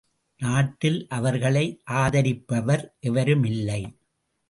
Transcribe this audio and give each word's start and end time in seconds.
நாட்டில் 0.39 1.07
அவர்களை 1.09 1.63
ஆதரிப்பவர் 1.89 2.85
எவருமில்லை. 3.07 3.81